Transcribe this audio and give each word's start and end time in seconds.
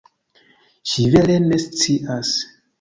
Ŝi 0.95 1.05
vere 1.17 1.37
ne 1.45 1.63
scias. 1.69 2.35